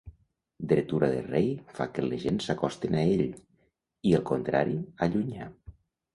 [0.69, 3.23] Dretura de rei fa que les gents s'acosten a ell,
[4.13, 4.77] i el contrari,
[5.11, 5.53] allunyar.